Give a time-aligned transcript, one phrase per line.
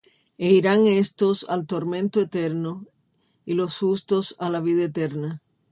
[0.45, 2.71] E irán éstos al tormento eterno,
[3.45, 5.29] y los justos á la vida eterna.